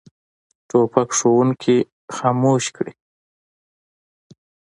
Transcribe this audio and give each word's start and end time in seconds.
توپک 0.69 1.09
ښوونکي 1.17 1.77
خاموش 2.15 2.65
کړي. 2.75 2.93